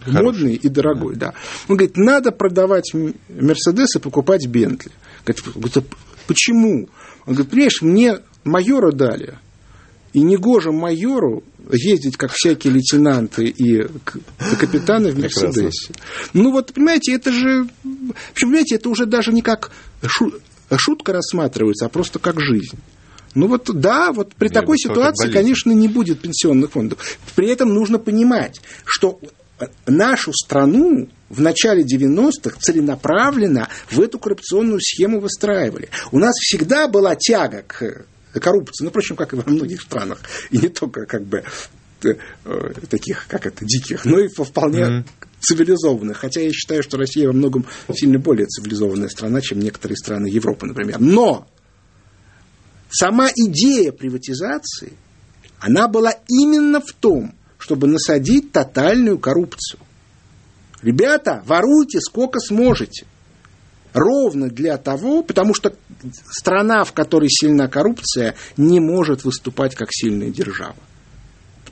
Хороший. 0.00 0.24
модный 0.24 0.54
и 0.54 0.68
дорогой, 0.68 1.16
да. 1.16 1.28
да. 1.28 1.34
Он 1.68 1.76
говорит, 1.76 1.96
надо 1.96 2.32
продавать 2.32 2.92
Мерседес 3.28 3.96
и 3.96 3.98
покупать 3.98 4.46
Бентли. 4.46 4.90
Говорит, 5.26 5.76
«А 5.76 5.82
почему? 6.26 6.88
Он 7.26 7.34
говорит, 7.34 7.50
понимаешь, 7.50 7.82
мне 7.82 8.18
майора 8.44 8.90
дали, 8.90 9.38
и 10.12 10.20
негоже 10.20 10.72
майору 10.72 11.42
ездить, 11.70 12.16
как 12.16 12.32
всякие 12.32 12.72
лейтенанты 12.72 13.46
и 13.46 13.86
капитаны 14.58 15.12
в 15.12 15.18
Мерседесе. 15.18 15.92
Ну 16.32 16.50
вот, 16.50 16.72
понимаете, 16.72 17.14
это 17.14 17.32
же... 17.32 17.68
Понимаете, 18.38 18.76
это 18.76 18.88
уже 18.88 19.06
даже 19.06 19.32
не 19.32 19.42
как 19.42 19.70
шутка 20.76 21.12
рассматривается, 21.12 21.86
а 21.86 21.88
просто 21.88 22.18
как 22.18 22.40
жизнь. 22.40 22.78
Ну 23.34 23.46
вот 23.46 23.70
да, 23.72 24.12
вот 24.12 24.34
при 24.34 24.46
Нет, 24.46 24.54
такой 24.54 24.78
ситуации, 24.78 25.30
конечно, 25.30 25.70
не 25.72 25.88
будет 25.88 26.20
пенсионных 26.20 26.72
фондов. 26.72 27.18
При 27.34 27.48
этом 27.48 27.72
нужно 27.72 27.98
понимать, 27.98 28.60
что 28.84 29.18
нашу 29.86 30.32
страну 30.32 31.08
в 31.30 31.40
начале 31.40 31.82
90-х 31.82 32.58
целенаправленно 32.58 33.68
в 33.90 34.00
эту 34.00 34.18
коррупционную 34.18 34.80
схему 34.80 35.20
выстраивали. 35.20 35.88
У 36.10 36.18
нас 36.18 36.34
всегда 36.34 36.88
была 36.88 37.14
тяга 37.16 37.62
к 37.66 38.04
коррупции, 38.40 38.84
ну, 38.84 38.90
впрочем, 38.90 39.16
как 39.16 39.32
и 39.32 39.36
во 39.36 39.50
многих 39.50 39.82
странах, 39.82 40.20
и 40.50 40.58
не 40.58 40.68
только 40.68 41.06
как 41.06 41.24
бы 41.24 41.44
э, 42.04 42.14
таких, 42.88 43.26
как 43.28 43.46
это, 43.46 43.64
диких, 43.64 44.04
но 44.04 44.18
и 44.18 44.28
вполне 44.28 44.80
mm-hmm. 44.80 45.04
цивилизованных. 45.40 46.18
Хотя 46.18 46.40
я 46.40 46.52
считаю, 46.52 46.82
что 46.82 46.96
Россия 46.96 47.26
во 47.26 47.32
многом 47.32 47.66
сильно 47.94 48.18
более 48.18 48.46
цивилизованная 48.46 49.08
страна, 49.08 49.40
чем 49.40 49.60
некоторые 49.60 49.96
страны 49.96 50.26
Европы, 50.26 50.66
например. 50.66 51.00
Но 51.00 51.46
сама 52.90 53.28
идея 53.34 53.92
приватизации, 53.92 54.94
она 55.58 55.88
была 55.88 56.12
именно 56.28 56.80
в 56.80 56.92
том, 56.92 57.34
чтобы 57.58 57.86
насадить 57.86 58.52
тотальную 58.52 59.18
коррупцию. 59.18 59.80
Ребята, 60.82 61.42
воруйте 61.46 62.00
сколько 62.00 62.40
сможете 62.40 63.06
ровно 63.92 64.48
для 64.48 64.76
того, 64.78 65.22
потому 65.22 65.54
что 65.54 65.74
страна, 66.30 66.84
в 66.84 66.92
которой 66.92 67.28
сильна 67.28 67.68
коррупция, 67.68 68.34
не 68.56 68.80
может 68.80 69.24
выступать 69.24 69.74
как 69.74 69.88
сильная 69.90 70.30
держава. 70.30 70.76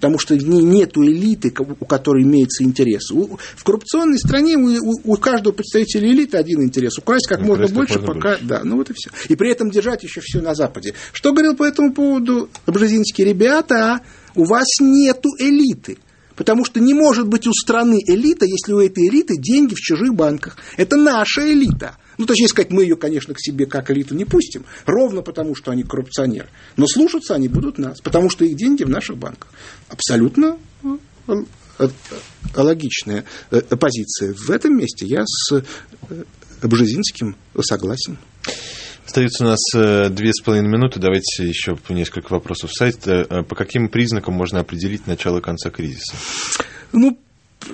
Потому 0.00 0.18
что 0.18 0.34
в 0.34 0.38
ней 0.42 0.62
нет 0.62 0.96
элиты, 0.96 1.52
у 1.58 1.84
которой 1.84 2.22
имеется 2.22 2.64
интерес. 2.64 3.10
В 3.10 3.62
коррупционной 3.62 4.18
стране 4.18 4.56
у, 4.56 4.98
у 5.04 5.16
каждого 5.16 5.52
представителя 5.52 6.08
элиты 6.08 6.38
один 6.38 6.62
интерес. 6.62 6.96
Украсть 6.96 7.26
как 7.26 7.42
можно 7.42 7.68
больше, 7.68 7.98
можно 7.98 8.14
пока... 8.14 8.28
Больше. 8.30 8.44
Да, 8.46 8.62
ну 8.64 8.76
вот 8.76 8.88
и 8.88 8.94
все. 8.94 9.10
И 9.28 9.36
при 9.36 9.50
этом 9.50 9.70
держать 9.70 10.02
еще 10.02 10.22
все 10.22 10.40
на 10.40 10.54
Западе. 10.54 10.94
Что 11.12 11.32
говорил 11.32 11.54
по 11.54 11.64
этому 11.64 11.92
поводу 11.92 12.48
Бжезинский? 12.66 13.24
Ребята, 13.24 14.00
у 14.34 14.46
вас 14.46 14.68
нету 14.80 15.28
элиты. 15.38 15.98
Потому 16.34 16.64
что 16.64 16.80
не 16.80 16.94
может 16.94 17.28
быть 17.28 17.46
у 17.46 17.52
страны 17.52 17.98
элита, 18.06 18.46
если 18.46 18.72
у 18.72 18.80
этой 18.80 19.06
элиты 19.06 19.36
деньги 19.36 19.74
в 19.74 19.80
чужих 19.80 20.14
банках. 20.14 20.56
Это 20.78 20.96
наша 20.96 21.52
элита. 21.52 21.98
Ну, 22.20 22.26
точнее 22.26 22.48
сказать, 22.48 22.70
мы 22.70 22.82
ее, 22.82 22.96
конечно, 22.96 23.32
к 23.32 23.40
себе 23.40 23.64
как 23.64 23.90
элиту 23.90 24.14
не 24.14 24.26
пустим, 24.26 24.66
ровно 24.84 25.22
потому, 25.22 25.54
что 25.54 25.70
они 25.70 25.84
коррупционеры. 25.84 26.50
Но 26.76 26.86
слушаться 26.86 27.34
они 27.34 27.48
будут 27.48 27.78
нас, 27.78 27.98
потому 28.02 28.28
что 28.28 28.44
их 28.44 28.58
деньги 28.58 28.84
в 28.84 28.90
наших 28.90 29.16
банках. 29.16 29.50
Абсолютно 29.88 30.58
э, 30.84 30.98
э, 31.78 31.88
логичная 32.54 33.24
э, 33.50 33.62
позиция. 33.62 34.34
В 34.34 34.50
этом 34.50 34.76
месте 34.76 35.06
я 35.06 35.24
с 35.24 35.64
Бжезинским 36.62 37.36
согласен. 37.62 38.18
Остается 39.06 39.44
у 39.44 39.46
нас 39.46 40.10
две 40.12 40.34
с 40.34 40.42
половиной 40.42 40.68
минуты. 40.68 41.00
Давайте 41.00 41.48
еще 41.48 41.78
несколько 41.88 42.34
вопросов. 42.34 42.70
Сайт. 42.70 43.00
По 43.00 43.56
каким 43.56 43.88
признакам 43.88 44.34
можно 44.34 44.60
определить 44.60 45.06
начало 45.06 45.40
конца 45.40 45.70
кризиса? 45.70 46.12
Ну, 46.92 47.18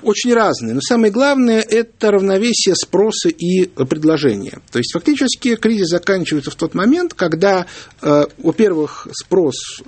очень 0.02 0.34
разные. 0.34 0.74
Но 0.74 0.80
самое 0.80 1.12
главное– 1.12 1.60
это 1.68 2.10
равновесие 2.10 2.74
спроса 2.74 3.28
и 3.28 3.66
предложения. 3.66 4.58
То 4.70 4.78
есть, 4.78 4.92
фактически, 4.92 5.56
кризис 5.56 5.88
заканчивается 5.88 6.50
в 6.50 6.56
тот 6.56 6.74
момент, 6.74 7.14
когда, 7.14 7.66
э, 8.02 8.24
во-первых, 8.38 9.08
спрос 9.12 9.82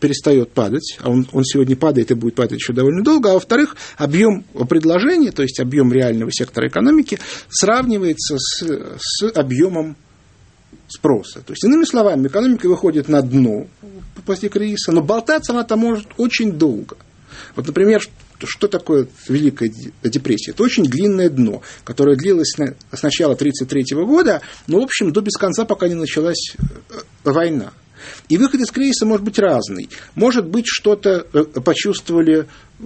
перестает 0.00 0.52
падать, 0.52 0.98
а 1.00 1.10
он, 1.10 1.26
он 1.32 1.44
сегодня 1.44 1.74
падает 1.74 2.10
и 2.10 2.14
будет 2.14 2.34
падать 2.34 2.58
еще 2.58 2.72
довольно 2.72 3.02
долго, 3.02 3.30
а 3.30 3.34
во-вторых, 3.34 3.76
объем 3.96 4.44
предложения, 4.68 5.32
то 5.32 5.42
есть 5.42 5.58
объем 5.58 5.92
реального 5.92 6.30
сектора 6.30 6.68
экономики, 6.68 7.18
сравнивается 7.48 8.36
с, 8.38 8.62
с 8.98 9.32
объемом 9.34 9.96
спроса. 10.88 11.40
То 11.40 11.52
есть, 11.52 11.64
иными 11.64 11.84
словами, 11.84 12.28
экономика 12.28 12.68
выходит 12.68 13.08
на 13.08 13.22
дно 13.22 13.66
после 14.24 14.48
кризиса, 14.48 14.92
но 14.92 15.02
болтаться 15.02 15.52
она 15.52 15.64
там 15.64 15.80
может 15.80 16.08
очень 16.18 16.52
долго. 16.52 16.96
Вот, 17.54 17.66
например, 17.66 18.02
что 18.44 18.68
такое 18.68 19.08
Великая 19.28 19.72
депрессия? 20.02 20.50
Это 20.52 20.62
очень 20.62 20.84
длинное 20.84 21.30
дно, 21.30 21.62
которое 21.84 22.16
длилось 22.16 22.52
с 22.52 23.02
начала 23.02 23.34
1933 23.34 23.96
года, 24.04 24.42
но, 24.66 24.80
в 24.80 24.84
общем, 24.84 25.12
до 25.12 25.20
без 25.20 25.36
конца, 25.36 25.64
пока 25.64 25.88
не 25.88 25.94
началась 25.94 26.54
э, 26.58 26.98
война. 27.24 27.72
И 28.28 28.36
выход 28.36 28.60
из 28.60 28.70
кризиса 28.70 29.06
может 29.06 29.24
быть 29.24 29.38
разный. 29.38 29.88
Может 30.14 30.46
быть, 30.46 30.66
что-то 30.66 31.26
э, 31.32 31.44
почувствовали 31.60 32.46
э, 32.78 32.84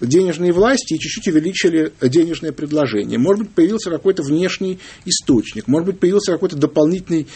денежные 0.00 0.52
власти 0.52 0.94
и 0.94 0.98
чуть-чуть 0.98 1.28
увеличили 1.28 1.92
денежное 2.00 2.52
предложение. 2.52 3.18
Может 3.18 3.46
быть, 3.46 3.54
появился 3.54 3.90
какой-то 3.90 4.22
внешний 4.22 4.78
источник. 5.04 5.66
Может 5.66 5.86
быть, 5.86 5.98
появился 5.98 6.32
какой-то 6.32 6.56
дополнительный 6.56 7.26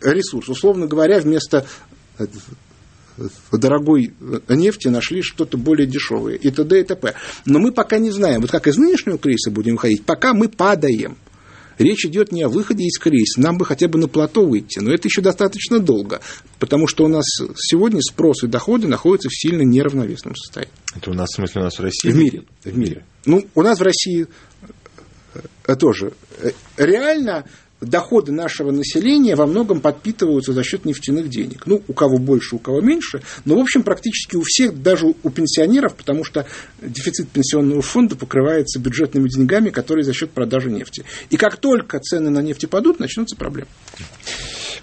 ресурс. 0.00 0.48
Условно 0.48 0.86
говоря, 0.86 1.20
вместо 1.20 1.66
дорогой 3.52 4.12
нефти 4.48 4.88
нашли 4.88 5.22
что-то 5.22 5.58
более 5.58 5.86
дешевое 5.86 6.36
и 6.36 6.50
т.д. 6.50 6.80
и 6.80 6.84
т.п. 6.84 7.14
Но 7.44 7.58
мы 7.58 7.72
пока 7.72 7.98
не 7.98 8.10
знаем, 8.10 8.40
вот 8.40 8.50
как 8.50 8.66
из 8.66 8.76
нынешнего 8.76 9.18
кризиса 9.18 9.50
будем 9.50 9.74
выходить, 9.74 10.04
пока 10.04 10.34
мы 10.34 10.48
падаем. 10.48 11.16
Речь 11.78 12.04
идет 12.06 12.32
не 12.32 12.42
о 12.42 12.48
выходе 12.48 12.84
из 12.84 12.98
кризиса, 12.98 13.40
нам 13.40 13.56
бы 13.56 13.64
хотя 13.64 13.86
бы 13.86 14.00
на 14.00 14.08
плато 14.08 14.44
выйти, 14.44 14.80
но 14.80 14.92
это 14.92 15.06
еще 15.06 15.22
достаточно 15.22 15.78
долго, 15.78 16.20
потому 16.58 16.88
что 16.88 17.04
у 17.04 17.08
нас 17.08 17.24
сегодня 17.54 18.00
спрос 18.02 18.42
и 18.42 18.48
доходы 18.48 18.88
находятся 18.88 19.28
в 19.28 19.32
сильно 19.32 19.62
неравновесном 19.62 20.34
состоянии. 20.34 20.72
Это 20.96 21.10
у 21.10 21.14
нас, 21.14 21.28
в 21.30 21.36
смысле, 21.36 21.60
у 21.60 21.64
нас 21.64 21.78
в 21.78 21.82
России? 21.82 22.10
В 22.10 22.16
мире. 22.16 22.42
В 22.64 22.76
мире. 22.76 23.04
Ну, 23.26 23.46
у 23.54 23.62
нас 23.62 23.78
в 23.78 23.82
России 23.82 24.26
э, 25.66 25.76
тоже. 25.76 26.14
Э, 26.42 26.50
реально 26.78 27.44
доходы 27.80 28.32
нашего 28.32 28.70
населения 28.70 29.36
во 29.36 29.46
многом 29.46 29.80
подпитываются 29.80 30.52
за 30.52 30.62
счет 30.64 30.84
нефтяных 30.84 31.28
денег. 31.28 31.66
Ну, 31.66 31.82
у 31.86 31.92
кого 31.92 32.18
больше, 32.18 32.56
у 32.56 32.58
кого 32.58 32.80
меньше, 32.80 33.22
но, 33.44 33.56
в 33.56 33.60
общем, 33.60 33.82
практически 33.82 34.36
у 34.36 34.42
всех, 34.42 34.82
даже 34.82 35.06
у 35.06 35.30
пенсионеров, 35.30 35.94
потому 35.94 36.24
что 36.24 36.46
дефицит 36.82 37.28
пенсионного 37.28 37.82
фонда 37.82 38.16
покрывается 38.16 38.78
бюджетными 38.78 39.28
деньгами, 39.28 39.70
которые 39.70 40.04
за 40.04 40.12
счет 40.12 40.30
продажи 40.30 40.70
нефти. 40.70 41.04
И 41.30 41.36
как 41.36 41.56
только 41.56 42.00
цены 42.00 42.30
на 42.30 42.40
нефть 42.40 42.68
падут, 42.68 42.98
начнутся 42.98 43.36
проблемы. 43.36 43.68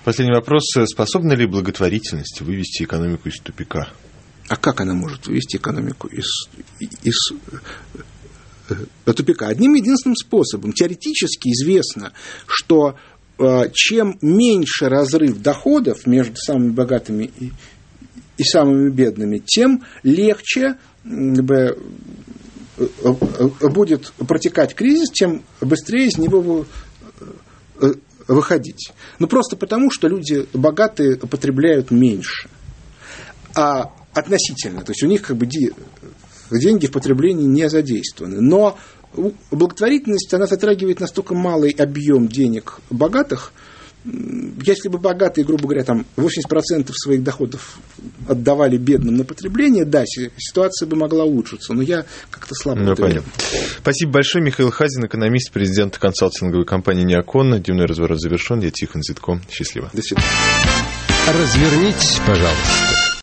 Последний 0.04 0.36
вопрос. 0.36 0.64
Способна 0.86 1.34
ли 1.34 1.46
благотворительность 1.46 2.42
вывести 2.42 2.84
экономику 2.84 3.28
из 3.30 3.40
тупика? 3.40 3.90
А 4.48 4.56
как 4.56 4.82
она 4.82 4.94
может 4.94 5.26
вывести 5.26 5.58
экономику 5.58 6.08
из, 6.08 6.48
из 6.80 7.32
Э, 8.70 9.14
тупика. 9.14 9.48
Одним 9.48 9.76
единственным 9.76 10.16
способом. 10.16 10.74
Теоретически 10.74 11.50
известно, 11.50 12.14
что 12.48 12.96
э, 13.38 13.70
чем 13.74 14.18
меньше 14.22 14.90
разрыв 14.90 15.42
доходов 15.42 16.08
между 16.08 16.36
самыми 16.38 16.72
богатыми 16.72 17.32
и, 17.40 17.52
и 18.38 18.44
самыми 18.44 18.90
бедными, 18.90 19.38
тем 19.46 19.84
легче 20.04 20.78
э, 21.04 21.76
будет 23.62 24.12
протекать 24.28 24.74
кризис, 24.74 25.12
тем 25.12 25.44
быстрее 25.62 26.08
из 26.08 26.18
него 26.18 26.66
выходить. 28.28 28.92
Ну, 29.20 29.28
просто 29.28 29.56
потому, 29.56 29.92
что 29.92 30.08
люди 30.08 30.48
богатые 30.54 31.18
потребляют 31.18 31.92
меньше. 31.92 32.50
А 33.56 33.94
относительно, 34.14 34.82
то 34.82 34.92
есть 34.92 35.04
у 35.04 35.08
них 35.08 35.22
как 35.22 35.38
бы 35.38 35.46
деньги 36.52 36.88
в 36.88 36.92
потреблении 36.92 37.46
не 37.46 37.70
задействованы. 37.70 38.42
Но 38.42 38.78
благотворительность, 39.52 40.34
она 40.34 40.48
затрагивает 40.48 41.00
настолько 41.00 41.34
малый 41.34 41.72
объем 41.72 42.28
денег 42.28 42.80
богатых, 42.90 43.54
если 44.64 44.88
бы 44.88 45.00
богатые, 45.00 45.46
грубо 45.46 45.64
говоря, 45.64 45.84
там 45.84 46.06
80% 46.16 46.92
своих 46.94 47.24
доходов 47.24 47.80
отдавали 48.28 48.78
бедным 48.78 49.16
на 49.16 49.24
потребление, 49.24 49.84
да, 49.84 50.04
ситуация 50.06 50.88
бы 50.88 50.96
могла 50.96 51.24
улучшиться, 51.24 51.74
но 51.74 51.82
я 51.82 52.06
как-то 52.30 52.54
слабо 52.54 52.82
ну, 52.82 52.96
понятно. 52.96 53.32
Спасибо 53.80 54.12
большое, 54.14 54.44
Михаил 54.44 54.70
Хазин, 54.70 55.06
экономист, 55.06 55.52
президент 55.52 55.98
консалтинговой 55.98 56.66
компании 56.66 57.04
«Неокон». 57.04 57.60
Дневной 57.62 57.86
разворот 57.86 58.20
завершен. 58.20 58.60
Я 58.60 58.70
Тихон 58.70 59.02
Зитко. 59.02 59.42
Счастливо. 59.50 59.90
До 59.94 60.02
свидания. 60.02 60.28
Развернитесь, 61.28 62.20
пожалуйста. 62.26 62.95